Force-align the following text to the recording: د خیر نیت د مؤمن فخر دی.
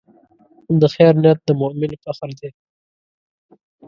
د 0.79 0.81
خیر 0.93 1.13
نیت 1.21 1.39
د 1.45 1.49
مؤمن 1.61 1.91
فخر 2.03 2.29
دی. 2.39 2.49